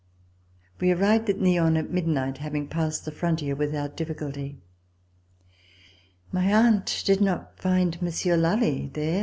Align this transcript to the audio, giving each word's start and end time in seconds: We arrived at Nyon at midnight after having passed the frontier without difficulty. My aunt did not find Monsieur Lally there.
We 0.79 0.91
arrived 0.91 1.29
at 1.29 1.37
Nyon 1.37 1.77
at 1.77 1.91
midnight 1.91 2.29
after 2.37 2.41
having 2.41 2.67
passed 2.67 3.05
the 3.05 3.11
frontier 3.11 3.53
without 3.55 3.95
difficulty. 3.95 4.57
My 6.31 6.45
aunt 6.51 7.03
did 7.05 7.21
not 7.21 7.59
find 7.59 8.01
Monsieur 8.01 8.35
Lally 8.35 8.89
there. 8.91 9.19